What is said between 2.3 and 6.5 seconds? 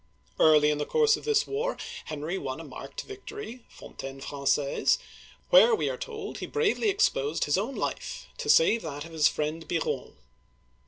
won a marked victory (Fontaine Fran^aise), where, we are told, he